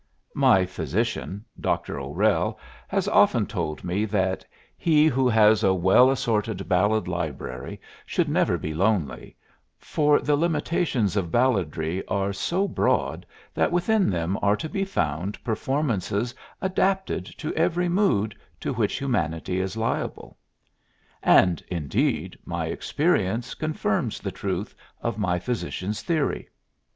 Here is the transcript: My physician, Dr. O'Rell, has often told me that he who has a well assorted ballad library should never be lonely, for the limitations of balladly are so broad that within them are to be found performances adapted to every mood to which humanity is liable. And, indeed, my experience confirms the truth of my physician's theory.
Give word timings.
My 0.33 0.65
physician, 0.65 1.45
Dr. 1.59 1.99
O'Rell, 1.99 2.57
has 2.87 3.07
often 3.07 3.45
told 3.45 3.83
me 3.83 4.03
that 4.05 4.43
he 4.75 5.05
who 5.05 5.29
has 5.29 5.63
a 5.63 5.75
well 5.75 6.09
assorted 6.09 6.67
ballad 6.67 7.07
library 7.07 7.79
should 8.03 8.27
never 8.27 8.57
be 8.57 8.73
lonely, 8.73 9.35
for 9.77 10.19
the 10.19 10.35
limitations 10.35 11.15
of 11.15 11.31
balladly 11.31 12.03
are 12.07 12.33
so 12.33 12.67
broad 12.67 13.27
that 13.53 13.71
within 13.71 14.09
them 14.09 14.39
are 14.41 14.55
to 14.55 14.67
be 14.67 14.83
found 14.85 15.37
performances 15.43 16.33
adapted 16.63 17.27
to 17.37 17.53
every 17.53 17.87
mood 17.87 18.35
to 18.59 18.73
which 18.73 18.97
humanity 18.97 19.59
is 19.59 19.77
liable. 19.77 20.35
And, 21.21 21.61
indeed, 21.67 22.39
my 22.43 22.65
experience 22.65 23.53
confirms 23.53 24.19
the 24.19 24.31
truth 24.31 24.73
of 25.03 25.19
my 25.19 25.37
physician's 25.37 26.01
theory. 26.01 26.49